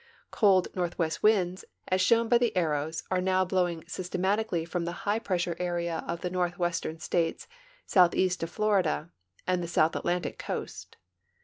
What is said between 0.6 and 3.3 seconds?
northwest winds, as shown by the arrows, are